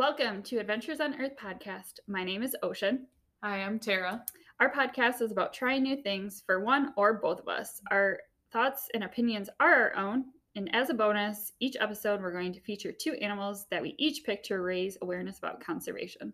[0.00, 2.00] Welcome to Adventures on Earth podcast.
[2.08, 3.06] My name is Ocean.
[3.42, 4.24] Hi, I'm Tara.
[4.58, 7.82] Our podcast is about trying new things for one or both of us.
[7.90, 8.20] Our
[8.50, 10.24] thoughts and opinions are our own.
[10.56, 14.24] And as a bonus, each episode we're going to feature two animals that we each
[14.24, 16.32] pick to raise awareness about conservation.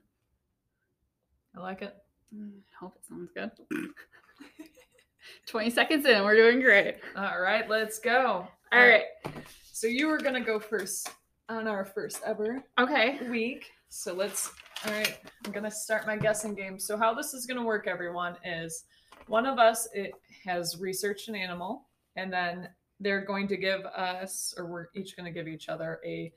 [1.57, 1.95] I like it.
[2.35, 3.51] Mm, hope it sounds good.
[5.47, 6.97] 20 seconds in, we're doing great.
[7.17, 8.47] All right, let's go.
[8.73, 9.05] All right.
[9.73, 11.11] So you were gonna go first
[11.49, 13.19] on our first ever Okay.
[13.29, 13.71] week.
[13.89, 14.51] So let's.
[14.85, 16.79] All right, I'm gonna start my guessing game.
[16.79, 18.85] So how this is gonna work, everyone, is
[19.27, 20.13] one of us it
[20.45, 22.69] has researched an animal, and then
[23.01, 26.33] they're going to give us, or we're each gonna give each other a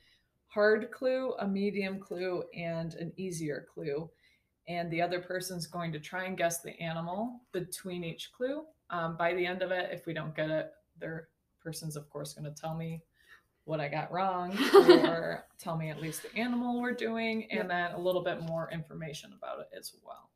[0.48, 4.09] hard clue, a medium clue, and an easier clue.
[4.67, 8.64] And the other person's going to try and guess the animal between each clue.
[8.92, 11.30] Um, by the end of it, if we don't get it, their
[11.64, 13.02] person's of course going to tell me
[13.66, 17.67] what I got wrong or tell me at least the animal we're doing and Yep.
[17.70, 20.30] then a little bit more information about it as well.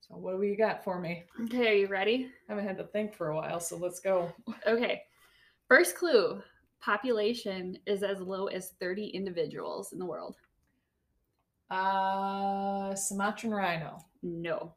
[0.00, 1.24] So what do you got for me?
[1.44, 2.28] Okay, are you ready?
[2.48, 4.32] I haven't had to think for a while, so let's go.
[4.66, 5.02] Okay.
[5.68, 6.42] First clue
[6.80, 10.36] population is as low as 30 individuals in the world.
[11.70, 13.98] Uh Sumatran rhino.
[14.22, 14.74] No.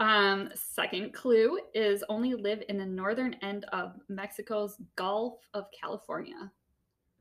[0.00, 6.52] Um, second clue is only live in the northern end of Mexico's Gulf of California.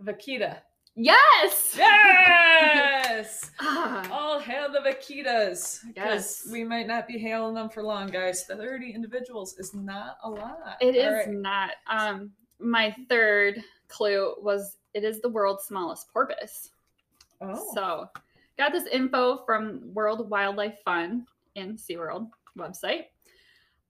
[0.03, 0.59] Vaquita.
[0.95, 1.75] Yes!
[1.77, 3.51] Yes!
[3.59, 5.79] Ah, All hail the vaquitas.
[5.95, 6.47] Yes.
[6.51, 8.43] We might not be hailing them for long, guys.
[8.45, 10.77] 30 individuals is not a lot.
[10.79, 11.29] it is All right.
[11.29, 11.71] not.
[11.89, 16.71] Um, my third clue was it is the world's smallest porpoise.
[17.41, 17.71] Oh.
[17.73, 18.09] So,
[18.57, 23.05] got this info from World Wildlife Fund and SeaWorld website.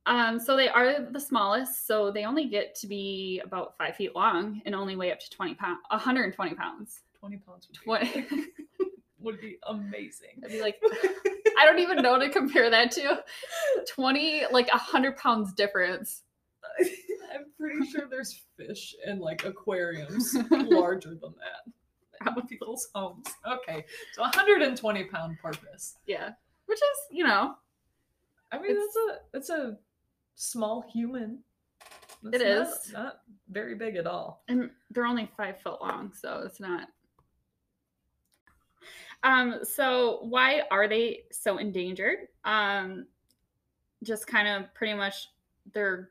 [0.06, 4.16] Um, so they are the smallest, so they only get to be about five feet
[4.16, 7.02] long and only weigh up to 20 pounds, 120 pounds.
[7.20, 8.46] 20 pounds would be, 20,
[9.20, 10.42] would be amazing.
[10.46, 10.80] I'd be like,
[11.58, 13.22] I don't even know to compare that to.
[13.90, 16.24] 20, like 100 pounds difference.
[17.60, 22.28] Pretty sure there's fish in like aquariums larger than that.
[22.30, 23.28] Out of people's homes.
[23.48, 25.96] Okay, so 120 pound porpoise.
[26.08, 26.32] Yeah.
[26.66, 27.56] Which is, you know,
[28.52, 29.78] I mean, It's- that's a that's a
[30.36, 31.40] small human.
[32.34, 32.94] It That's is.
[32.94, 33.20] not, not
[33.50, 34.44] very big at all.
[34.48, 36.90] and they're only five foot long, so it's not.
[39.24, 42.28] Um, so why are they so endangered?
[42.44, 43.06] Um,
[44.04, 45.28] just kind of pretty much
[45.74, 46.10] they're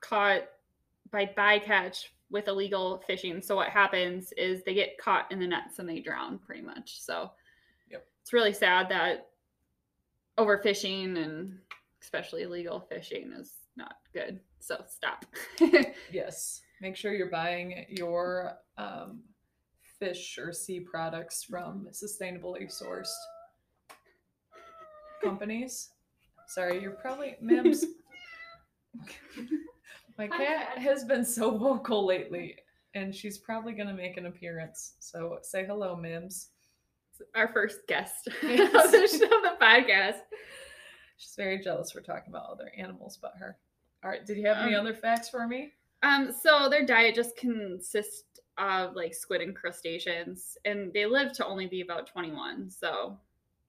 [0.00, 0.42] caught
[1.10, 3.42] by bycatch with illegal fishing.
[3.42, 7.00] So what happens is they get caught in the nets and they drown pretty much.
[7.00, 7.32] So
[7.90, 8.06] Yep.
[8.22, 9.30] it's really sad that
[10.38, 11.58] overfishing and
[12.02, 14.40] especially illegal fishing is not good.
[14.60, 15.24] So stop.
[16.12, 16.62] Yes.
[16.80, 19.20] Make sure you're buying your um,
[19.98, 23.08] fish or sea products from sustainably sourced
[25.22, 25.90] companies.
[26.46, 27.84] Sorry, you're probably Mims.
[30.20, 32.56] My cat has been so vocal lately,
[32.94, 34.94] and she's probably gonna make an appearance.
[34.98, 36.50] So say hello, Mims.
[37.34, 38.90] our first guest of Yes.
[38.92, 40.18] the the podcast.
[41.16, 43.56] She's very jealous we're talking about other animals but her.
[44.04, 45.72] All right, did you have any Um, other facts for me?
[46.02, 48.24] Um, so their diet just consists
[48.58, 52.68] of like squid and crustaceans, and they live to only be about 21.
[52.70, 53.18] So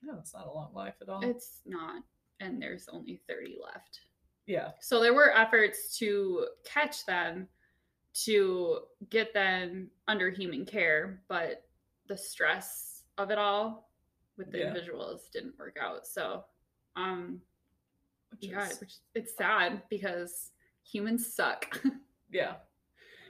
[0.02, 1.22] No, it's not a long life at all.
[1.24, 2.04] it's not,
[2.42, 4.02] and there's only 30 left.
[4.48, 7.48] Yeah, So there were efforts to catch them,
[8.26, 8.80] to
[9.10, 11.64] get them under human care, but
[12.08, 13.90] the stress of it all
[14.38, 14.68] with the Yeah.
[14.68, 16.06] individuals didn't work out.
[16.08, 16.44] So,
[16.96, 17.42] um,
[18.32, 20.52] which yeah, is- which it's sad because
[20.84, 21.80] humans suck.
[22.34, 22.56] Yeah.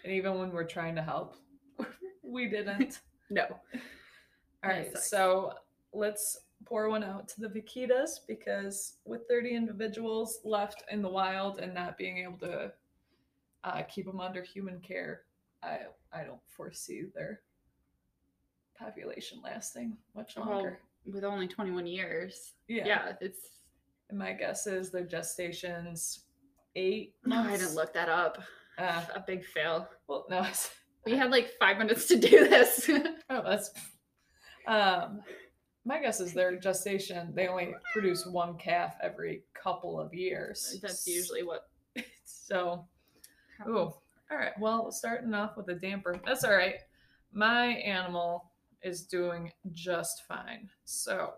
[0.03, 1.35] And even when we're trying to help,
[2.21, 2.99] we didn't.
[3.31, 3.45] no.
[4.63, 4.95] All right.
[4.95, 5.55] So
[5.91, 11.59] let's pour one out to the vaquitas because with 30 individuals left in the wild
[11.59, 12.71] and not being able to
[13.63, 15.21] uh, keep them under human care,
[15.63, 15.79] I
[16.13, 17.41] I don't foresee their
[18.77, 20.79] population lasting much Well, longer.
[21.05, 22.53] with only 21 years.
[22.67, 22.85] yeah.
[22.85, 23.39] Yeah, it's.
[24.09, 26.25] And my guess is their gestation's
[26.75, 28.39] eight No, I didn't look that up.
[28.77, 29.87] Uh, A big fail.
[30.07, 30.45] well, no.
[31.03, 32.87] We had like five minutes to do this.
[33.31, 33.71] Oh, that's.
[34.67, 35.21] Um,
[35.85, 37.33] my guess is their gestation.
[37.33, 40.77] They only produce one calf every couple of years.
[40.81, 41.69] That's usually what.
[42.25, 42.85] so.
[43.65, 43.97] Oh,
[44.31, 44.57] All right.
[44.59, 46.19] Well, starting off with a damper.
[46.25, 46.75] That's all right.
[47.33, 48.51] My animal
[48.81, 50.69] is doing just fine.
[50.85, 51.33] So,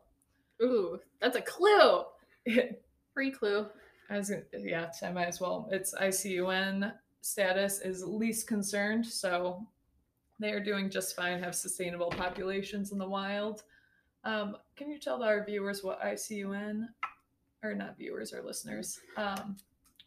[0.62, 2.04] Ooh, that's a clue.
[3.14, 3.68] Free clue.
[4.10, 5.68] I was gonna, yeah, I might as well.
[5.72, 9.66] Its ICUN status is least concerned, so
[10.40, 11.42] they are doing just fine.
[11.42, 13.64] Have sustainable populations in the wild.
[14.24, 16.88] Um, can you tell our viewers what ICUN,
[17.62, 19.58] or not viewers or listeners, um,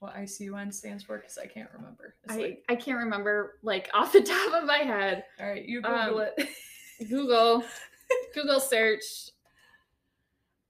[0.00, 1.18] what ICUN stands for?
[1.18, 2.14] Because I can't remember.
[2.24, 5.24] It's I, like, I can't remember like off the top of my head.
[5.40, 6.48] all right, you Google um, it.
[7.08, 7.64] Google,
[8.34, 9.30] Google search.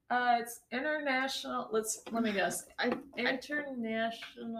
[0.08, 1.69] Uh, it's international.
[1.72, 2.64] Let's let me guess.
[2.78, 4.52] I, I International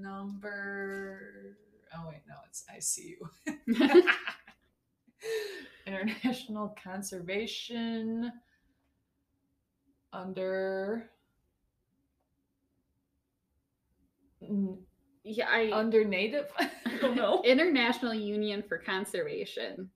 [0.00, 1.56] number.
[1.96, 3.16] Oh wait, no, it's ICU.
[6.00, 8.32] International Conservation
[10.12, 11.10] under
[15.22, 16.50] yeah, I under Native.
[16.58, 16.70] I
[17.00, 17.42] don't know.
[17.44, 19.90] International Union for Conservation.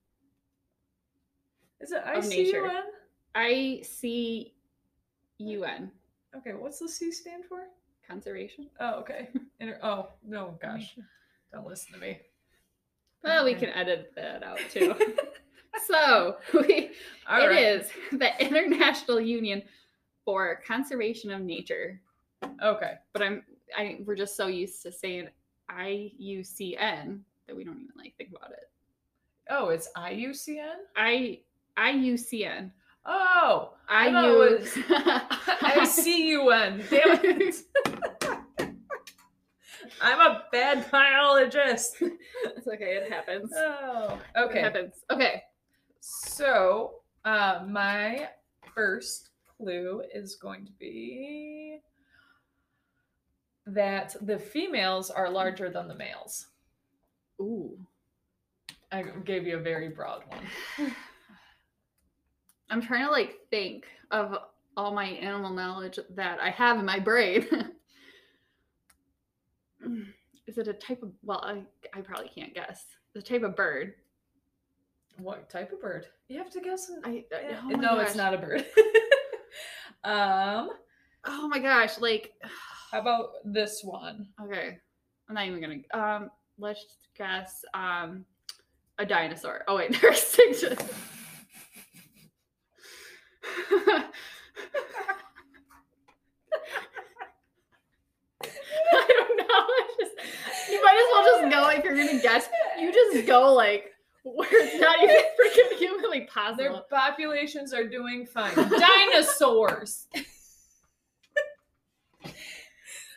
[1.81, 2.03] Is it.
[2.05, 2.83] ICUN?
[3.33, 4.53] I C
[5.39, 5.91] U N.
[6.37, 7.63] Okay, what's the C stand for?
[8.07, 8.69] Conservation.
[8.79, 9.29] Oh, okay.
[9.59, 11.01] Inter- oh no, gosh, mm-hmm.
[11.53, 12.19] don't listen to me.
[13.23, 14.93] Well, we can edit that out too.
[15.87, 16.91] so we,
[17.29, 17.63] All it right.
[17.63, 19.61] is the International Union
[20.23, 21.99] for Conservation of Nature.
[22.63, 22.93] Okay.
[23.13, 23.43] But I'm
[23.77, 25.27] I we're just so used to saying
[25.69, 28.69] I U C N that we don't even like think about it.
[29.49, 30.75] Oh, it's IUCN.
[30.95, 31.39] I
[31.77, 32.71] I U C N.
[33.05, 36.83] Oh, I it use I C U N.
[36.89, 37.55] Damn it.
[40.01, 41.97] I'm a bad biologist.
[42.01, 43.51] It's okay, it happens.
[43.55, 44.59] Oh, It okay.
[44.61, 44.93] happens.
[45.11, 45.43] Okay.
[46.07, 48.29] So, uh, my
[48.75, 51.79] first clue is going to be
[53.65, 56.45] that the females are larger than the males.
[57.41, 57.75] Ooh.
[58.91, 60.45] I gave you a very broad one.
[62.69, 64.37] I'm trying to like think of
[64.77, 67.47] all my animal knowledge that I have in my brain.
[70.45, 71.63] Is it a type of well, I
[71.97, 72.85] I probably can't guess.
[73.13, 73.95] The type of bird.
[75.17, 76.07] What type of bird?
[76.27, 76.89] You have to guess.
[76.89, 78.65] An- I, I- Yeah, oh my no, it's not a bird.
[80.03, 80.69] um,
[81.27, 82.33] Oh my gosh, like
[82.91, 84.27] how about this one?
[84.43, 84.77] okay.
[85.27, 85.79] I'm not even gonna
[86.19, 86.29] um
[86.59, 86.85] let's
[87.17, 88.25] guess um
[88.99, 89.63] a dinosaur.
[89.67, 90.63] Oh wait, they're extinct.
[98.43, 99.45] I don't know.
[99.49, 102.47] I just you might as well just go if you're gonna guess.
[102.79, 103.91] You just go like
[104.33, 106.85] where it's not even freaking humanly Their possible.
[106.89, 108.53] populations are doing fine.
[108.55, 110.07] Dinosaurs.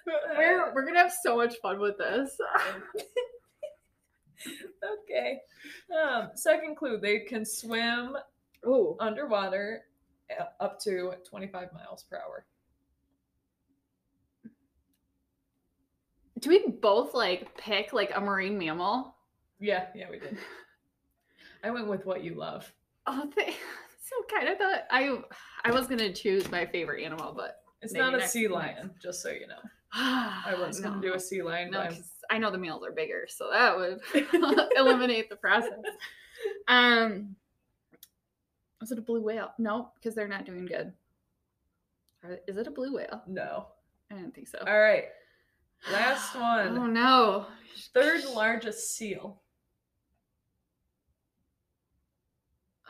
[0.06, 2.34] We're we're gonna have so much fun with this.
[5.05, 5.38] okay.
[5.94, 8.16] Um, second clue: they can swim
[8.64, 9.82] Oh, underwater
[10.40, 12.46] uh, up to 25 miles per hour.
[16.40, 19.14] do we both like pick like a marine mammal?
[19.60, 20.38] Yeah, yeah, we did.
[21.64, 22.70] I went with what you love.
[23.06, 23.55] Oh, th-
[24.05, 25.19] so kind I thought I
[25.64, 29.31] I was gonna choose my favorite animal, but It's not a sea lion, just so
[29.31, 29.58] you know.
[29.93, 31.88] I I was gonna do a sea lion, no,
[32.31, 34.00] I know the males are bigger, so that would
[34.76, 35.72] eliminate the process.
[36.69, 37.34] Um,
[38.81, 39.53] was it a blue whale?
[39.58, 40.93] No, because they're not doing good.
[42.46, 43.22] Is it a blue whale?
[43.27, 43.67] no.
[44.10, 44.58] I didn't think so.
[44.67, 45.05] All right,
[45.93, 46.94] last Oh one.
[46.94, 47.46] no!
[47.93, 49.43] Third largest seal.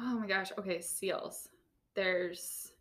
[0.00, 0.50] Oh my gosh.
[0.59, 1.49] Okay, seals.
[1.95, 2.73] There's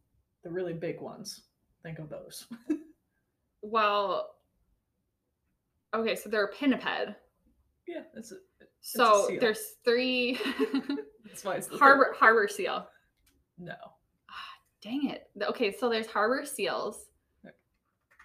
[0.44, 1.42] The really big ones.
[1.84, 2.48] Think of those.
[3.62, 4.36] well.
[5.94, 7.16] Okay, so they're a pinniped.
[7.88, 8.40] yeah, that's it.
[8.82, 10.40] So there's three
[11.26, 12.20] That's why it's the harbor one.
[12.20, 12.88] harbor seal.
[13.58, 13.74] No.
[14.30, 15.30] Ah, dang it.
[15.42, 17.06] Okay, so there's harbor seals.
[17.46, 17.56] Okay.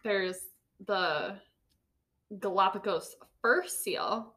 [0.05, 0.37] There's
[0.87, 1.37] the
[2.39, 4.35] Galapagos fur seal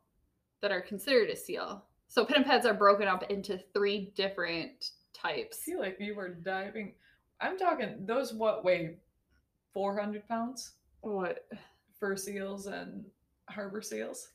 [0.61, 1.83] that are considered a seal.
[2.07, 5.59] So pinnipeds are broken up into three different types.
[5.61, 6.93] I feel like you were diving.
[7.41, 8.97] I'm talking those what weigh
[9.73, 10.71] 400 pounds?
[11.01, 11.47] What?
[11.99, 13.05] Fur seals and
[13.49, 14.29] harbor seals.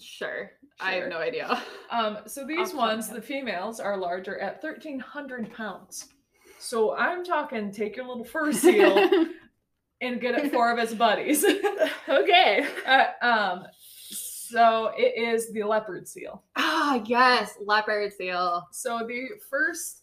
[0.00, 0.50] Sure.
[0.80, 1.62] I have no idea.
[1.92, 6.06] Um, so these Off the top of ones, the females, are larger at 1,300 pounds.
[6.60, 8.96] So I'm talking take your little fur seal
[10.00, 11.44] and get it four of its buddies.
[12.08, 12.64] okay.
[12.86, 13.64] uh, um,
[14.50, 16.42] so it is the leopard seal.
[16.56, 18.66] Ah, yes, leopard seal.
[18.72, 20.02] So the first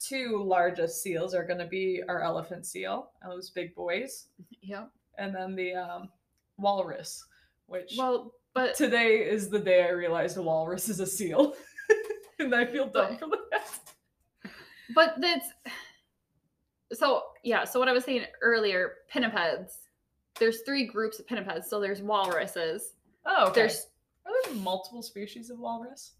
[0.00, 4.26] two largest seals are going to be our elephant seal, those big boys,
[4.62, 4.90] Yep.
[5.18, 6.08] and then the um,
[6.58, 7.24] walrus,
[7.66, 11.54] which Well, But today is the day I realized a walrus is a seal.
[12.38, 14.50] and I feel dumb But- for that.
[14.94, 15.48] but that's
[16.92, 17.64] so yeah.
[17.64, 19.72] So what I was saying earlier, pinnipeds.
[20.38, 21.64] There's three groups of pinnipeds.
[21.66, 22.94] So there's walruses.
[23.26, 23.60] Oh, okay.
[23.62, 23.86] There's
[24.26, 26.12] Are there multiple species of walrus?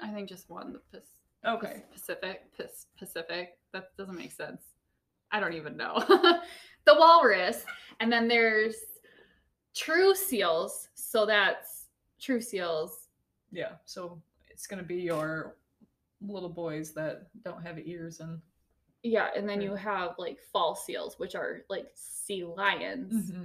[0.00, 0.72] I think just one.
[0.74, 1.82] The Pac- Okay.
[1.92, 2.42] Pacific.
[2.56, 3.58] Pac- Pacific.
[3.72, 4.62] That doesn't make sense.
[5.30, 6.02] I don't even know.
[6.84, 7.64] the walrus,
[8.00, 8.76] and then there's
[9.74, 10.88] true seals.
[10.94, 11.86] So that's
[12.20, 13.08] true seals.
[13.52, 13.72] Yeah.
[13.84, 15.56] So it's gonna be your
[16.26, 18.40] little boys that don't have ears and
[19.02, 19.64] Yeah, and then Right.
[19.68, 23.30] you have like false seals, which are like sea lions.
[23.30, 23.44] Mm-hmm.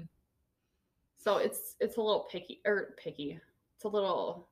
[1.22, 3.40] So it's it's a little picky or picky.
[3.76, 4.48] It's a little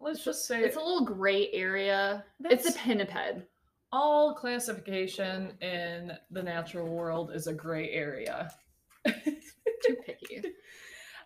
[0.00, 2.24] let's just say it's a little gray area.
[2.44, 3.42] It's a pinniped.
[3.90, 8.50] all classification in the natural world is a gray area.
[9.06, 10.42] Too picky.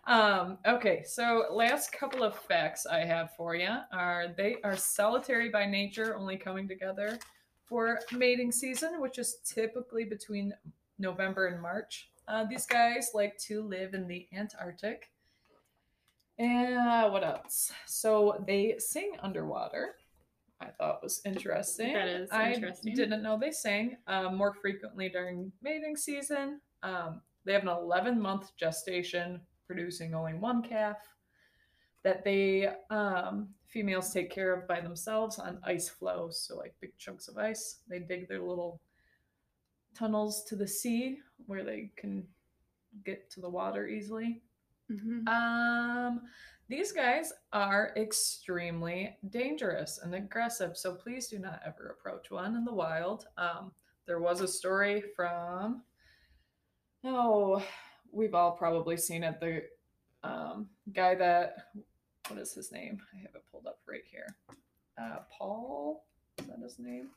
[0.05, 5.49] Um, okay, so last couple of facts I have for you are they are solitary
[5.49, 7.19] by nature, only coming together
[7.65, 10.53] for mating season, which is typically between
[10.99, 12.09] November and March.
[12.27, 15.09] Uh, these guys like to live in the Antarctic.
[16.39, 17.71] And what else?
[17.85, 19.95] So they sing underwater.
[20.61, 21.93] I thought was interesting.
[21.93, 22.93] That is interesting.
[22.93, 26.61] I didn't know they sang uh, more frequently during mating season.
[26.81, 30.97] Um, they have an 11 month gestation, producing only one calf
[32.03, 36.45] that they um, females take care of by themselves on ice floes.
[36.47, 38.79] So, like big chunks of ice, they dig their little
[39.93, 42.27] tunnels to the sea where they can
[43.03, 44.41] get to the water easily.
[44.89, 45.27] Mhm.
[45.27, 46.21] Um,
[46.67, 52.65] these guys are extremely dangerous and aggressive, so please do not ever approach one in
[52.65, 53.27] the wild.
[53.37, 53.73] Um,
[54.05, 55.83] there was a story from,
[57.03, 57.65] oh,
[58.11, 59.39] we've all probably seen it.
[59.39, 59.63] The
[60.23, 61.69] um, guy that,
[62.27, 63.01] what is his name?
[63.13, 64.35] I have it pulled up right here.
[64.97, 66.05] Uh, Paul,
[66.37, 67.09] is that his name?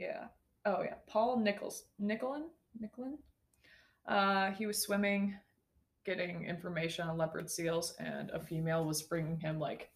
[0.00, 0.24] Yeah.
[0.64, 2.44] Oh yeah, Paul Nichols, Nicklen,
[2.82, 3.18] Nicklen.
[4.08, 5.34] Uh, he was swimming,
[6.04, 9.90] getting information on leopard seals, and a female was bringing him like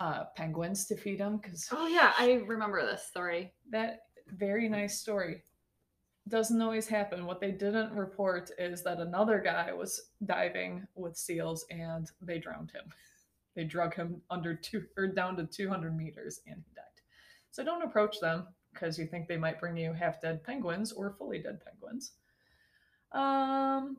[0.00, 3.52] uh, penguins to feed him because Oh yeah, I remember this story.
[3.70, 5.42] that very nice story
[6.28, 7.26] doesn't always happen.
[7.26, 12.70] What they didn't report is that another guy was diving with seals and they drowned
[12.70, 12.84] him.
[13.56, 16.84] They drug him under two or down to 200 meters and he died.
[17.50, 21.10] So don't approach them because you think they might bring you half dead penguins or
[21.10, 22.12] fully dead penguins.
[23.12, 23.98] Um,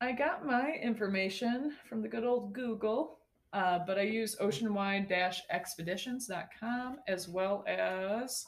[0.00, 3.20] I got my information from the good old Google,
[3.52, 8.46] uh, but I use oceanwide-expeditions.com as well as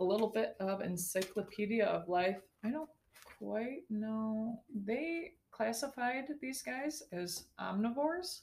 [0.00, 2.40] a little bit of Encyclopedia of Life.
[2.64, 2.88] I don't
[3.38, 4.62] quite know.
[4.74, 8.40] They classified these guys as omnivores.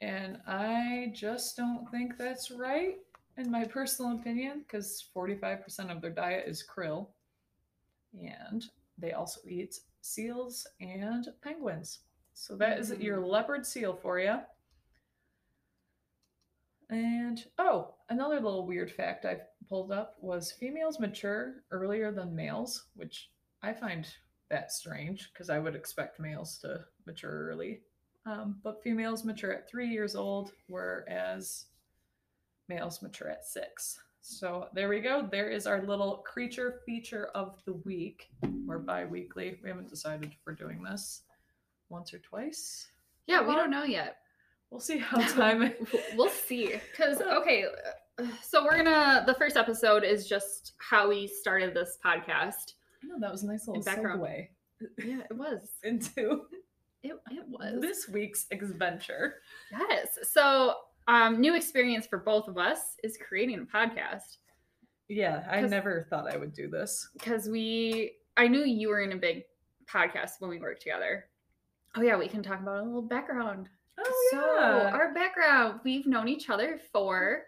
[0.00, 2.96] And I just don't think that's right,
[3.36, 7.08] in my personal opinion, because 45% of their diet is krill.
[8.18, 8.64] And
[8.98, 12.00] they also eat seals and penguins.
[12.34, 13.28] So that is your Mm.
[13.28, 14.40] leopard seal for you.
[16.90, 22.88] And oh, another little weird fact I pulled up was females mature earlier than males,
[22.94, 23.30] which
[23.62, 24.06] I find
[24.50, 27.82] that strange because I would expect males to mature early.
[28.26, 31.66] Um, but females mature at three years old, whereas
[32.72, 33.98] males mature at six.
[34.20, 35.28] So there we go.
[35.30, 38.28] There is our little creature feature of the week
[38.68, 39.58] or bi weekly.
[39.62, 41.22] We haven't decided if we're doing this
[41.88, 42.86] once or twice.
[43.26, 44.18] Yeah, we don't know yet.
[44.70, 45.74] We'll see how time
[46.16, 46.74] We'll see.
[46.90, 47.66] Because okay,
[48.42, 49.24] so we're gonna.
[49.26, 52.74] The first episode is just how we started this podcast.
[53.02, 54.22] I know that was a nice little background.
[54.22, 54.48] segue
[55.04, 55.60] Yeah, it was.
[55.82, 56.42] into
[57.02, 57.80] It, it was.
[57.80, 59.36] this week's adventure.
[59.72, 60.18] Yes.
[60.22, 60.74] So,
[61.08, 64.36] um, new experience for both of us is creating a podcast
[65.08, 67.08] Yeah, I never thought I would do this.
[67.14, 68.12] because we.
[68.36, 69.42] I knew you were in a big
[69.92, 71.26] podcast when we worked together.
[71.96, 73.68] Oh yeah, we can talk about a little background.
[73.98, 77.42] Oh so yeah, our background, we've known each other for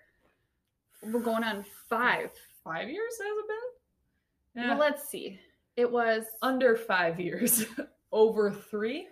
[1.10, 2.30] we're going on five.
[2.62, 4.62] five years has it been?
[4.62, 5.38] Yeah, Well, let's see.
[5.76, 7.64] It was under five years,
[8.12, 9.08] over three.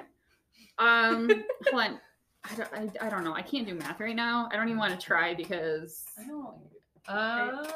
[0.79, 1.29] um
[1.71, 2.01] hold on.
[2.51, 3.35] I don't, I, I don't know.
[3.35, 4.49] I can't do math right now.
[4.53, 6.57] I don't even want to try because I don't.
[7.07, 7.67] Uh,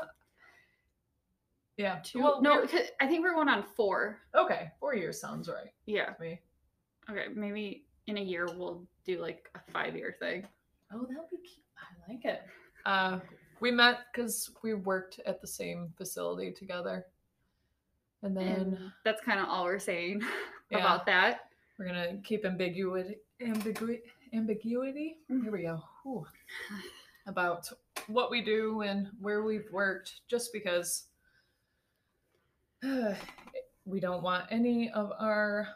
[1.76, 2.20] yeah, two.
[2.22, 2.66] Well, no,
[3.00, 4.18] I think we're going on four.
[4.34, 6.14] Okay, four years sounds right Yeah.
[6.20, 6.40] me.
[7.10, 7.26] Okay.
[7.34, 10.46] Maybe in a year we'll do like a five year thing.
[10.92, 11.64] Oh, that'll be cute.
[11.78, 12.42] I like it.
[12.84, 13.20] Uh,
[13.60, 17.06] we met because we worked at the same facility together,
[18.22, 20.22] and then And that's kind of all we're saying
[20.70, 20.78] Yeah.
[20.78, 21.50] about that.
[21.78, 24.00] We're gonna keep ambiguity, ambiguity,
[24.32, 25.18] ambiguity.
[25.28, 25.82] Here we go.
[26.02, 26.26] Whew.
[27.26, 27.68] About
[28.06, 31.04] what we do and where we've worked, just because
[33.84, 35.68] we don't want any of our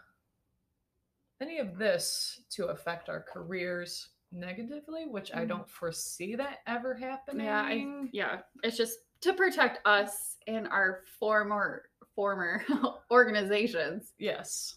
[1.40, 5.48] any of this to affect our careers negatively, which I Mm.
[5.48, 7.46] don't foresee that ever happening.
[7.46, 8.40] Yeah, I, yeah.
[8.62, 12.62] It's just to protect us and our former former
[13.10, 14.12] organizations.
[14.18, 14.76] yes.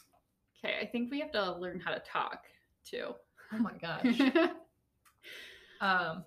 [0.65, 2.45] Okay, I think we have to learn how to talk
[2.85, 3.13] too.
[3.53, 4.50] Oh my gosh.
[5.83, 6.24] Um,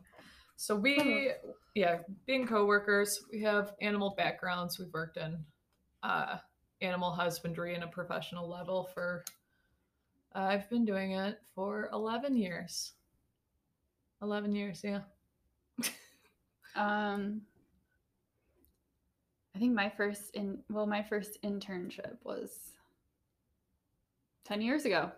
[0.57, 1.33] so we,
[1.75, 4.79] yeah, being coworkers, we have animal backgrounds.
[4.79, 5.39] We've worked in
[6.03, 6.37] uh,
[6.83, 9.25] animal husbandry in a professional level for.
[10.35, 12.93] Uh, I've been doing it for eleven years.
[14.21, 15.01] Eleven years, yeah.
[16.77, 17.41] um,
[19.55, 22.73] I think my first in well, my first internship was
[24.45, 25.13] ten years ago.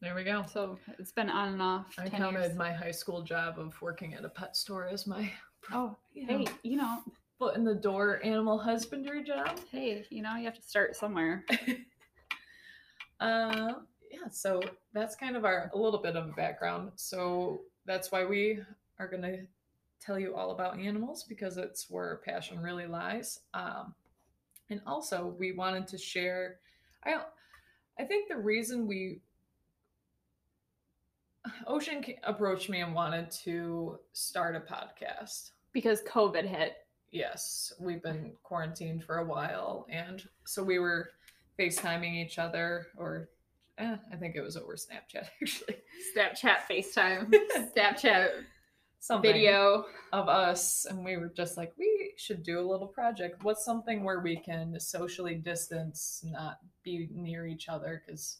[0.00, 0.44] There we go.
[0.52, 1.86] So it's been on and off.
[1.98, 2.56] I 10 counted years.
[2.56, 5.30] my high school job of working at a pet store as my
[5.72, 7.02] Oh, you know, hey, you know,
[7.38, 9.58] foot in the door animal husbandry job.
[9.70, 11.44] hey, you know, you have to start somewhere.
[13.20, 13.74] Uh,
[14.12, 14.62] yeah, so
[14.92, 16.92] that's kind of our a little bit of a background.
[16.94, 18.60] So that's why we
[19.00, 19.40] are going to
[20.00, 23.40] tell you all about animals because it's where passion really lies.
[23.54, 23.92] Um,
[24.70, 26.60] and also, we wanted to share.
[27.04, 27.16] I
[27.98, 29.18] I think the reason we
[31.66, 35.50] Ocean approached me and wanted to start a podcast.
[35.72, 36.76] because COVID hit.
[37.10, 41.10] Yes, we've been quarantined for a while, and so we were
[41.58, 43.30] FaceTiming each other, or
[43.78, 45.76] eh, I think it was over Snapchat actually.
[46.14, 47.32] Snapchat, FaceTime,
[47.76, 48.28] Snapchat
[49.00, 49.84] Something video.
[50.12, 53.42] of us, and we were just like, we should do a little project.
[53.44, 58.38] What's something where we can socially distance, not be near each other, because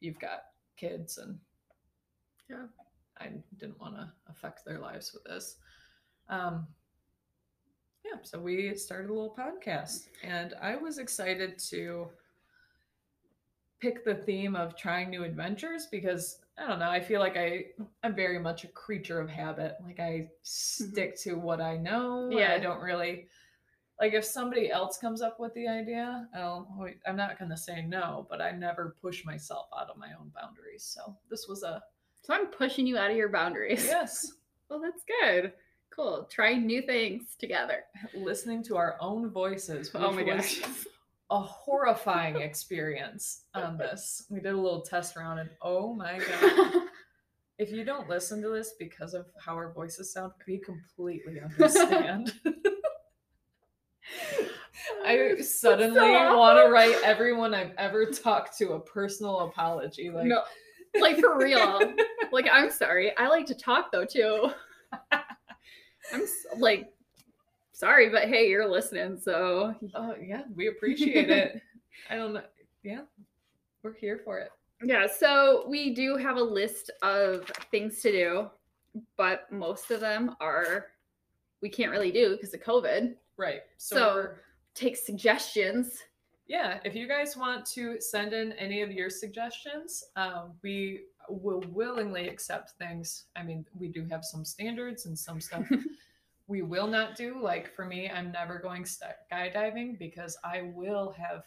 [0.00, 0.42] you've got
[0.76, 1.38] kids, and
[2.48, 2.66] Yeah.
[3.20, 5.56] I didn't want to affect their lives with this.
[6.28, 6.66] Um,
[8.04, 12.08] yeah, so we started a little podcast, and I was excited to
[13.80, 17.66] pick the theme of trying new adventures because I don't know, I feel like I
[18.02, 19.76] I'm very much a creature of habit.
[19.84, 22.30] Like I stick to what I know.
[22.30, 23.28] Yeah, I don't really
[24.00, 28.26] like if somebody else comes up with the idea, I'll I'm not gonna say no,
[28.30, 30.84] but I never push myself out of my own boundaries.
[30.84, 31.82] So this was a
[32.22, 33.84] So I'm pushing you out of your boundaries.
[33.86, 34.32] yes.
[34.70, 35.52] Well, that's good.
[35.94, 36.26] Cool.
[36.30, 37.84] Trying new things together.
[38.14, 39.90] listening to our own voices.
[39.94, 40.62] Oh my gosh.
[41.30, 44.24] a horrifying experience on this.
[44.30, 46.84] We did a little test round, and oh my god!
[47.58, 52.32] if you don't listen to this because of how our voices sound, we completely understand.
[55.06, 60.10] I suddenly so want to write everyone I've ever talked to a personal apology.
[60.10, 60.42] Like, no,
[61.00, 61.94] like for real.
[62.32, 63.16] like I'm sorry.
[63.16, 64.50] I like to talk though too.
[65.12, 66.22] I'm
[66.58, 66.92] like
[67.72, 71.60] sorry, but hey, you're listening, so oh yeah, we appreciate it.
[72.10, 72.42] I don't know.
[72.82, 73.02] Yeah,
[73.82, 74.50] we're here for it.
[74.84, 78.50] Yeah, so we do have a list of things to do,
[79.16, 80.86] but most of them are
[81.62, 83.14] we can't really do because of COVID.
[83.36, 83.60] Right.
[83.78, 84.28] So, So-
[84.74, 85.98] Take suggestions.
[86.46, 91.62] Yeah if you guys want to send in any of your suggestions um, we will
[91.70, 93.24] willingly accept things.
[93.36, 95.66] I mean we do have some standards and some stuff
[96.46, 97.40] we will not do.
[97.40, 101.44] Like for me i'm never going skydiving because i will have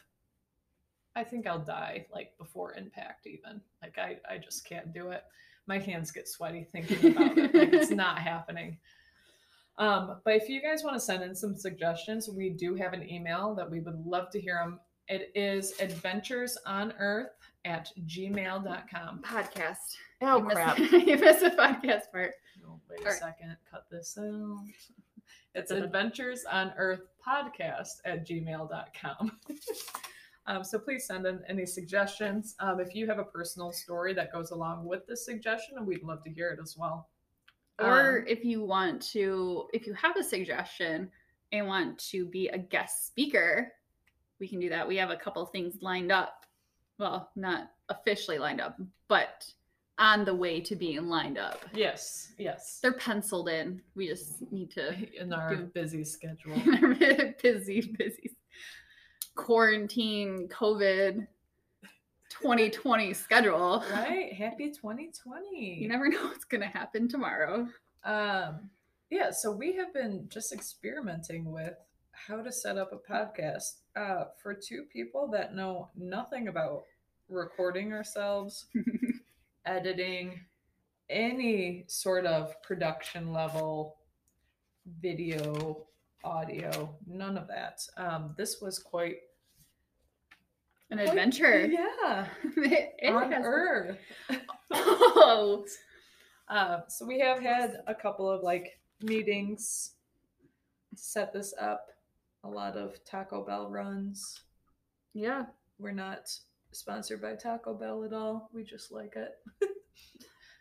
[1.16, 3.62] i think i'll die like before impact even.
[3.82, 5.24] Like i, I just can't do it.
[5.68, 7.54] My hands get sweaty thinking about it.
[7.54, 8.78] Like it's not happening.
[9.78, 13.10] Um, but if you guys want to send in some suggestions, we do have an
[13.10, 14.80] email that we would love to hear them.
[15.08, 17.28] It is adventuresonearth
[17.66, 19.22] at gmail.com.
[19.24, 19.96] Podcast.
[20.22, 22.34] Oh, you Missed, you missed the podcast part.
[22.64, 23.20] No, wait a All right.
[23.20, 23.58] second.
[23.70, 24.58] Cut this out.
[25.58, 29.40] It's adventures on earth podcast at gmail.com.
[30.48, 32.56] um, so please send in any suggestions.
[32.60, 36.26] Um, if you have a personal story that goes along with this suggestion, we'd love
[36.26, 37.08] to hear it as well.
[37.80, 41.10] Or Um, if you want to, if you have a suggestion
[41.54, 43.72] and want to be a guest speaker,
[44.40, 44.88] we can do that.
[44.88, 46.46] We have a couple things lined up.
[47.00, 49.46] Well, not officially lined up, but
[49.98, 51.64] on the way to being lined up.
[51.74, 52.80] yes, yes.
[52.82, 53.82] They're penciled in.
[53.96, 56.56] We just need to In our do- busy schedule.
[57.42, 58.32] busy, busy
[59.36, 61.28] quarantine, COVID
[62.42, 63.84] 2020 schedule.
[63.92, 64.34] right?
[64.34, 65.80] Happy 2020.
[65.82, 67.68] You never know what's going to happen tomorrow.
[68.04, 68.70] Um,
[69.10, 71.76] yeah, so we have been just experimenting with
[72.16, 76.84] how to set up a podcast uh, for two people that know nothing about
[77.30, 78.66] recording ourselves,
[79.66, 80.40] editing,
[81.10, 83.98] any sort of production level
[85.02, 85.86] video,
[86.24, 87.82] audio, none of that.
[87.98, 89.18] Um, this was quite
[90.92, 91.66] An quite- adventure.
[91.72, 93.98] Yeah, It- on has- Earth.
[94.72, 95.66] Oh,
[96.48, 99.94] Uh, so we have had a couple of like meetings
[100.96, 101.88] set this up.
[102.46, 104.40] A lot of Taco Bell runs.
[105.14, 105.46] yeah.
[105.78, 106.30] We're not
[106.72, 108.50] sponsored by Taco Bell at all.
[108.54, 109.32] We just like it.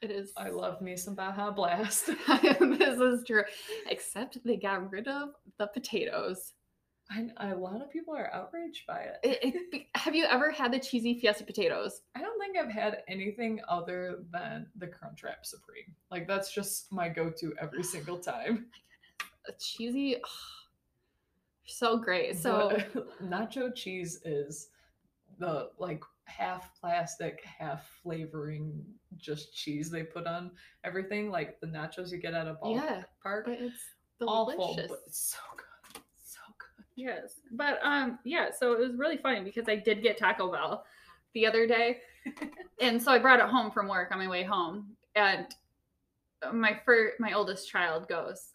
[0.04, 0.32] It is.
[0.36, 2.10] I love me some Baja Blast.
[2.50, 3.42] this is true.
[3.88, 6.52] Except they got rid of the potatoes.
[7.10, 9.18] I, a lot of people are outraged by it.
[9.22, 12.02] It, it, have you ever had the cheesy fiesta potatoes?
[12.14, 15.94] I don't think I've had anything other than the Crunchwrap Supreme.
[16.10, 18.66] Like that's just my go-to every single time.
[19.22, 20.16] Oh a cheesy,
[21.66, 22.36] so great.
[22.36, 22.78] So
[23.22, 24.68] nacho cheese is
[25.38, 28.84] the like half plastic, half flavoring,
[29.16, 30.50] just cheese they put on
[30.84, 31.30] everything.
[31.30, 32.74] Like the nachos you get at a ballpark.
[32.74, 33.82] yeah, but it's
[34.20, 34.90] awful, delicious.
[34.90, 36.84] but it's so good, so good.
[36.96, 38.48] Yes, but um, yeah.
[38.56, 40.84] So it was really funny because I did get Taco Bell
[41.34, 41.98] the other day,
[42.80, 45.46] and so I brought it home from work on my way home, and
[46.52, 48.53] my first, my oldest child goes,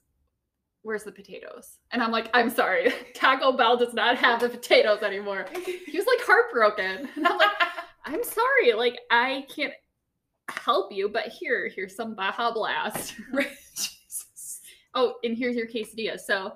[0.83, 5.01] "Where's the potatoes?" And I'm like, "I'm sorry, Taco Bell does not have the potatoes
[5.03, 7.51] anymore." He was like heartbroken, and I'm like,
[8.05, 9.73] "I'm sorry, like I can't
[10.49, 13.15] help you, but here, here's some Baja Blast."
[14.95, 16.19] Oh, and here's your quesadilla.
[16.19, 16.53] So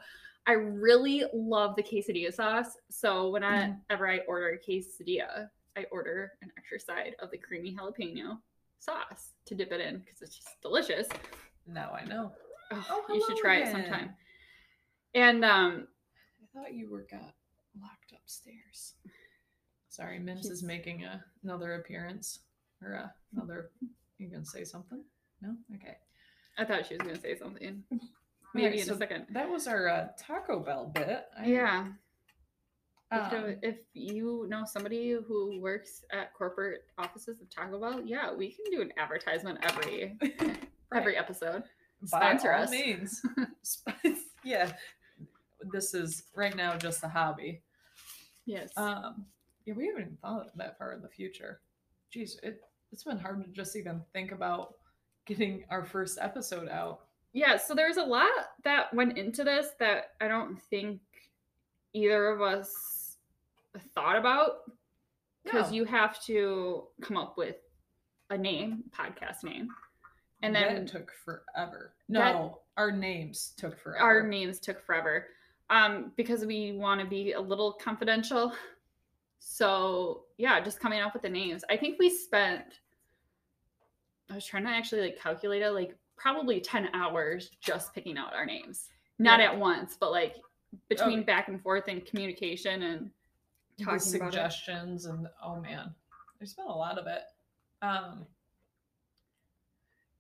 [0.48, 2.78] I really love the quesadilla sauce.
[2.90, 8.40] So whenever I order a quesadilla, I order an extra side of the creamy jalapeno
[8.80, 11.08] sauce to dip it in because it's just delicious.
[11.68, 12.34] Now I know.
[12.90, 14.16] Oh, Oh, you should try it sometime.
[15.16, 15.88] And um,
[16.42, 17.34] I thought you were got
[17.80, 18.94] locked upstairs.
[19.90, 22.40] Sorry, Mims is making a, another appearance
[22.82, 23.70] or uh, another.
[24.18, 25.04] You gonna say something?
[25.42, 25.56] No.
[25.76, 25.98] Okay.
[26.58, 27.84] I thought she was going to say something.
[28.54, 29.26] Maybe Alright, in so a second.
[29.32, 31.26] That was our uh, Taco Bell bit.
[31.38, 31.88] I- Yeah.
[33.12, 38.34] If, um, if you know somebody who works at corporate offices of Taco Bell, yeah,
[38.34, 40.18] we can do an advertisement every
[40.96, 41.64] every episode.
[42.12, 42.72] By sponsor all us.
[42.72, 43.22] means.
[44.44, 44.72] Yeah.
[45.72, 47.62] This is right now just a hobby.
[48.46, 48.72] Yes.
[48.76, 49.26] Um,
[49.66, 51.62] yeah, we haven't even thought that far in the future.
[52.14, 52.62] Jeez, it
[52.92, 54.76] it's been hard to just even think about
[55.26, 57.06] getting our first episode out.
[57.32, 58.28] yeah so there's a lot
[58.66, 61.00] that went into this that i don't think
[61.94, 63.16] either of us
[63.96, 64.58] thought about
[65.46, 65.78] because No.
[65.78, 67.56] you have to come up with
[68.30, 69.70] a name podcast name
[70.44, 71.94] and That then took forever.
[72.10, 74.00] That- No, our names took forever.
[74.04, 75.28] our names took forever
[75.70, 78.54] um because we want to be a little confidential
[79.40, 82.80] so yeah just coming up with the names i think we spent
[84.30, 88.34] i was trying to actually like calculate it like probably 10 hours just picking out
[88.34, 89.52] our names not Yeah.
[89.52, 90.36] at once but like
[90.90, 91.24] between Oh.
[91.24, 93.12] back and forth and communication and
[93.78, 94.32] the talking about it.
[94.32, 95.94] suggestions and oh man,
[96.40, 97.22] there's been a lot of it.
[97.82, 98.26] Um,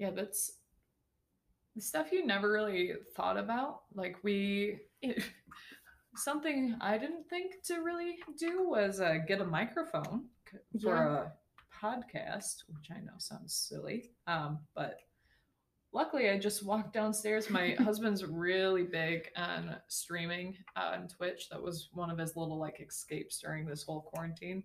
[0.03, 0.51] yeah, that's
[1.75, 3.83] the stuff you never really thought about.
[3.95, 4.79] Like we,
[6.15, 10.25] something I didn't think to really do was uh, get a microphone
[10.81, 11.23] for Yeah.
[11.23, 14.99] a podcast, which I know sounds silly, um, but
[15.93, 17.49] luckily I just walked downstairs.
[17.49, 21.49] My husband's really big on streaming on Twitch.
[21.49, 24.63] That was one of his little like escapes during this whole quarantine.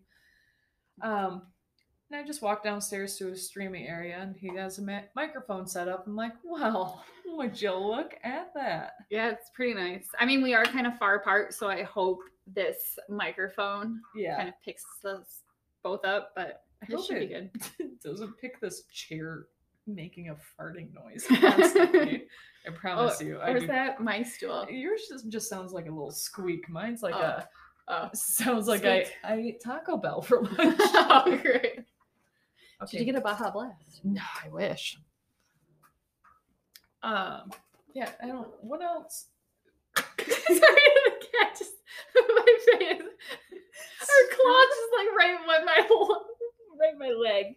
[1.01, 1.43] Um,
[2.11, 5.67] and I just walked downstairs to his streaming area, and he has a ma- microphone
[5.67, 6.05] set up.
[6.07, 8.95] I'm like, well, would you look at that?
[9.11, 12.21] yeah it's pretty nice i mean we are kind of far apart so i hope
[12.55, 15.43] this microphone Yeah, kind of picks us
[15.83, 19.47] both up but I it should be it good doesn't pick this chair
[19.87, 22.25] making a farting noise constantly.
[22.67, 23.39] I oh, promise you.
[23.39, 26.69] I or is that my stool Yours just, just sounds like a little squeak.
[26.71, 27.21] Mine's like Oh.
[27.21, 27.49] a
[27.89, 29.07] oh sounds like I.
[29.25, 30.79] I ate Taco Bell for lunch.
[30.81, 31.81] oh, great.
[32.83, 32.99] Okay.
[32.99, 34.01] Did you get a Baja Blast?
[34.05, 34.99] No, I wish.
[37.03, 37.51] Um,
[37.95, 38.49] yeah, I don't.
[38.63, 39.27] What else?
[39.97, 41.73] Sorry, the cat just
[42.15, 43.03] my face.
[44.01, 45.89] Her claw just like right by my
[46.81, 47.57] right my leg.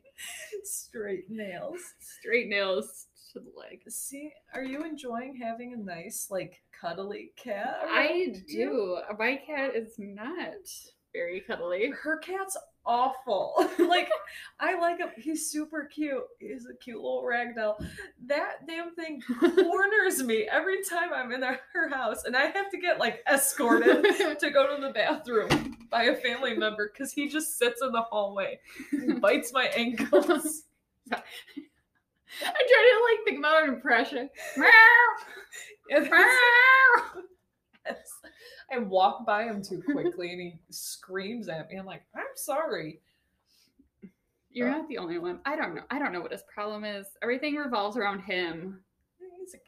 [0.63, 1.79] Straight nails.
[1.99, 3.81] Straight nails to the leg.
[3.89, 7.79] See, are you enjoying having a nice, like, cuddly cat?
[7.89, 8.99] I around you?
[9.07, 9.15] do.
[9.17, 10.69] My cat is not
[11.13, 11.91] very cuddly.
[12.03, 13.53] Her cat's awful.
[13.79, 14.09] like
[14.59, 15.09] I like him.
[15.17, 16.23] He's super cute.
[16.39, 17.77] He's a cute little rag doll.
[18.25, 22.77] That damn thing corners me every time I'm in her house, and I have to
[22.77, 24.03] get like escorted
[24.39, 28.01] to go to the bathroom by a family member because he just sits in the
[28.01, 28.59] hallway,
[28.91, 30.63] and bites my ankles.
[31.11, 31.21] I'm
[32.39, 34.29] trying to like think about an impression.
[35.89, 36.09] Yes.
[38.73, 41.77] I walk by him too quickly and he screams at me.
[41.77, 42.99] I'm like, I'm sorry.
[44.49, 45.39] You're Uh, not the only one.
[45.45, 45.83] I don't know.
[45.89, 47.07] I don't know what his problem is.
[47.21, 48.83] Everything revolves around him.
[49.39, 49.59] He's a-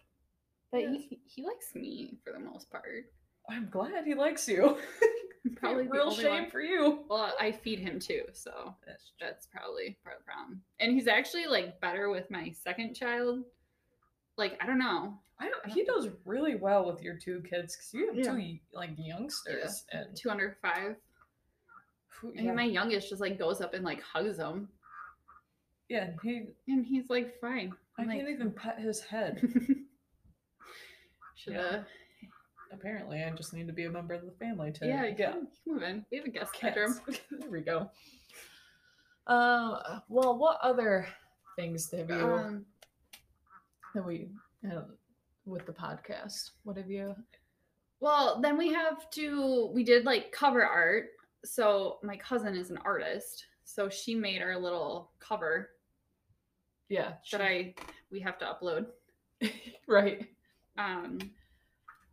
[0.71, 0.97] But Yeah.
[0.97, 3.05] he he likes me for the most part.
[3.49, 4.77] I'm glad he likes you.
[5.57, 6.49] Probably real shame one.
[6.49, 7.03] for you.
[7.09, 10.61] Well, I feed him too, so That's that's probably part of the problem.
[10.79, 13.43] And he's actually like better with my second child.
[14.37, 15.19] Like I don't know.
[15.39, 18.31] I don't, he does really well with your two kids because you have Yeah.
[18.31, 20.95] two like youngsters and Two under five.
[22.07, 24.69] who- And yeah, my youngest just like goes up and like hugs him,
[25.89, 27.73] yeah, he and he's like fine.
[27.97, 29.41] I I'm can't even pet his head.
[31.35, 31.83] Should Yeah.
[32.71, 35.83] Apparently, I just need to be a member of the family to Yeah, can move
[35.83, 36.03] in.
[36.11, 36.75] We have a guest cats.
[36.75, 36.99] bedroom.
[37.39, 37.89] there we go.
[39.27, 39.77] Um.
[40.09, 41.07] Well, what other
[41.55, 42.65] things have you Um,
[43.93, 44.29] that we
[44.71, 44.81] uh,
[45.45, 46.51] with the podcast?
[46.63, 47.15] What have you?
[47.99, 49.71] well, then we have to.
[49.73, 51.11] We did like cover art.
[51.45, 55.69] So my cousin is an artist, so she made our little cover
[56.89, 57.13] Yeah.
[57.31, 57.75] that I
[58.11, 58.85] we have to upload.
[59.87, 60.27] right.
[60.77, 61.19] Um,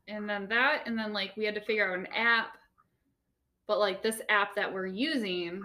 [0.08, 2.56] and then that, and then like we had to figure out an app.
[3.66, 5.62] But like this app that we're using,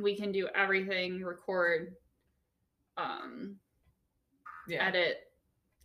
[0.00, 1.94] we can do everything, record,
[2.96, 3.56] um,
[4.70, 4.86] Yeah.
[4.86, 5.32] edit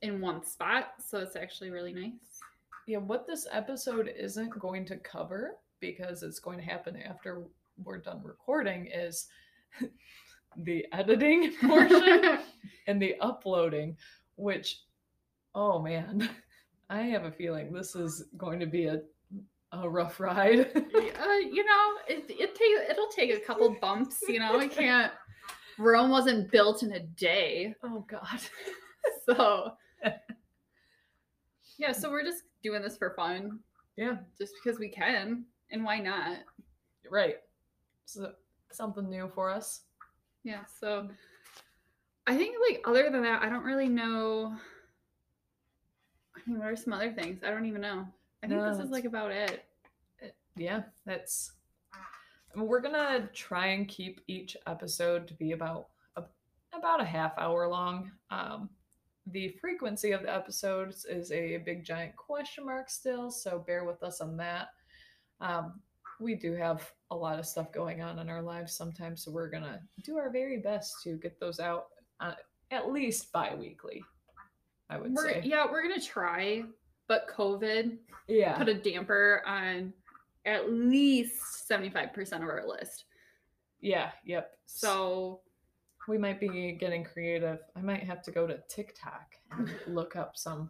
[0.01, 0.93] in one spot.
[1.05, 2.39] So it's actually really nice.
[2.87, 2.97] Yeah.
[2.99, 7.43] What this episode isn't going to cover because it's going to happen after
[7.83, 9.27] we're done recording is
[10.57, 12.39] the editing portion
[12.87, 13.97] and the uploading,
[14.35, 14.81] which,
[15.53, 16.29] oh man,
[16.89, 19.01] I have a feeling this is going to be a
[19.71, 20.59] a rough ride.
[20.59, 24.23] uh, you know, it it take it'll take a couple bumps.
[24.27, 25.11] You know, I can't.
[25.77, 28.39] Rome wasn't built in a day, oh God.
[29.25, 29.71] so
[31.77, 31.91] yeah.
[31.91, 33.59] So we're just doing this for fun,
[33.97, 34.17] Yeah.
[34.37, 36.37] just because we can, and why not?
[37.09, 37.37] Right.
[38.05, 38.31] So
[38.71, 39.81] something new for us.
[40.43, 40.63] Yeah.
[40.79, 41.09] So
[42.27, 44.55] I think like other than that, I don't really know.
[46.35, 47.41] I mean, what are some other things?
[47.43, 48.07] I don't even know.
[48.43, 49.65] I think No, this is like about it.
[50.55, 51.51] Yeah, that's.
[52.55, 56.23] We're gonna try and keep each episode to be about a,
[56.73, 58.11] about a half hour long.
[58.29, 58.69] Um,
[59.27, 64.03] the frequency of the episodes is a big giant question mark still, so bear with
[64.03, 64.69] us on that.
[65.41, 65.81] Um,
[66.19, 69.49] we do have a lot of stuff going on in our lives sometimes, so we're
[69.49, 71.87] gonna do our very best to get those out
[72.19, 72.33] uh,
[72.71, 74.03] at least bi-weekly.
[74.89, 76.63] I would We're say, yeah, we're gonna try,
[77.07, 79.91] but COVID yeah, put a damper on
[80.45, 83.05] at least seventy five percent of our list.
[83.81, 84.51] yeah, yep.
[84.65, 85.41] So
[86.07, 87.59] We might be getting creative.
[87.75, 90.69] I might have to go to TikTok and look up some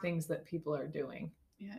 [0.00, 1.30] things that people are doing.
[1.58, 1.78] Yeah.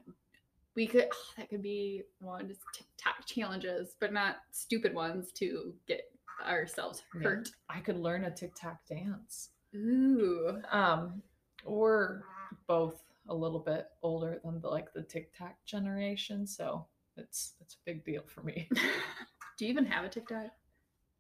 [0.75, 5.73] We could oh, that could be one just TikTok challenges, but not stupid ones to
[5.88, 6.10] get
[6.47, 7.23] ourselves Yeah.
[7.29, 7.49] hurt.
[7.69, 9.49] I could learn a TikTok dance.
[9.75, 10.62] Ooh.
[10.71, 11.21] Um,
[11.65, 12.23] or
[12.67, 16.86] both a little bit older than the like the TikTok generation, so
[17.17, 18.67] it's it's a big deal for me.
[19.58, 20.47] Do you even have a TikTok?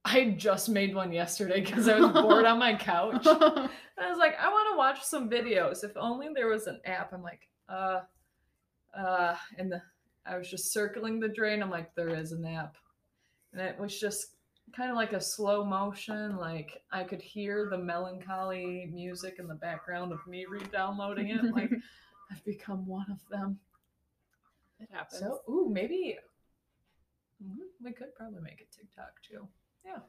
[0.05, 3.21] I just made one yesterday because I was bored on my couch.
[3.25, 5.83] I was like, I want to watch some videos.
[5.83, 7.13] If only there was an app.
[7.13, 8.01] I'm like, uh,
[8.97, 9.81] uh, and the,
[10.25, 11.63] I was just circling the drain.
[11.63, 12.75] I'm like, there is an app,
[13.53, 14.35] and it was just
[14.75, 16.37] kind of like a slow motion.
[16.37, 21.43] Like I could hear the melancholy music in the background of me re-downloading it.
[21.53, 21.71] Like
[22.31, 23.59] I've become one of them.
[24.83, 25.19] It happens.
[25.21, 26.17] So, ooh, maybe
[27.43, 29.47] mm, we could probably make a TikTok too.
[29.85, 29.99] Yeah.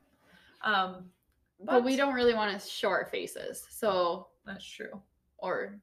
[0.63, 1.07] Um,
[1.65, 3.65] but we don't really want to show our faces.
[3.71, 5.01] So That's true.
[5.39, 5.79] or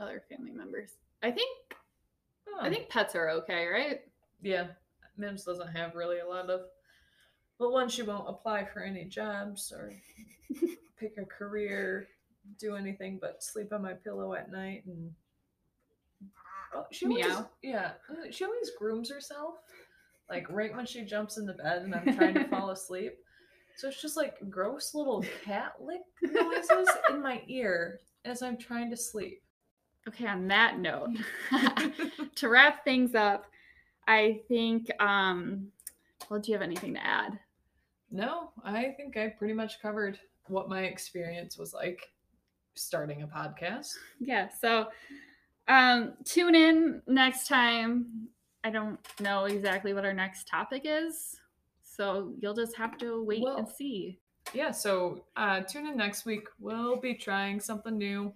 [0.00, 0.92] other family members.
[1.22, 1.50] I think
[2.60, 2.70] I Oh.
[2.70, 4.00] think pets are okay, right?
[4.42, 4.68] Yeah,
[5.16, 6.62] Mims doesn't have really a lot of.
[7.58, 9.92] But one, she won't apply for any jobs or
[10.98, 12.08] pick a career,
[12.58, 15.12] do anything but sleep on my pillow at night and.
[16.74, 17.48] Oh, she always, Meow.
[17.62, 19.54] yeah, uh, she always grooms herself,
[20.30, 23.14] like right when she jumps in the bed and I'm trying to fall asleep.
[23.76, 28.90] So it's just like gross little cat lick noises in my ear as I'm trying
[28.90, 29.40] to sleep.
[30.08, 31.10] Okay, on that note,
[32.36, 33.46] to wrap things up,
[34.06, 35.68] I think um
[36.28, 37.38] well, do you have anything to add?
[38.10, 42.00] no, I think I pretty much covered what my experience was like
[42.74, 43.88] starting a podcast.
[44.18, 44.48] Yeah.
[44.48, 44.86] So
[45.68, 48.28] um, tune in next time.
[48.64, 51.36] I don't know exactly what our next topic is.
[51.82, 54.18] So you'll just have to wait Well- and see.
[54.54, 56.48] Yeah, so uh, tune in next week.
[56.58, 58.32] We'll be trying something new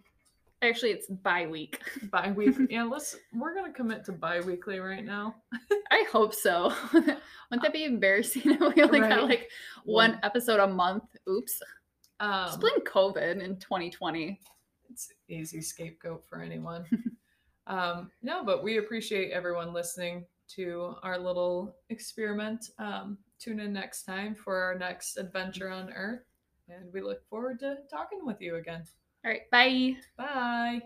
[0.61, 1.81] Actually, it's bi week.
[2.13, 2.55] bi-week.
[2.71, 5.35] yeah, let's we're gonna commit to bi-weekly right now.
[5.91, 6.73] I hope so.
[6.93, 7.19] Wouldn't
[7.63, 8.43] that be embarrassing?
[8.45, 9.49] if we only got like
[9.85, 10.21] one One.
[10.23, 11.03] episode a month.
[11.29, 11.61] Oops.
[12.21, 14.39] Um, Just blame COVID in 2020.
[14.89, 16.85] it's easy scapegoat for anyone.
[17.67, 20.25] um, no, but we appreciate everyone listening
[20.57, 22.71] to our little experiment.
[22.79, 26.25] Um, tune in next time for our next adventure on Earth,
[26.69, 28.85] and we look forward to talking with you again.
[29.25, 29.49] All right.
[29.51, 29.97] Bye.
[30.17, 30.83] Bye.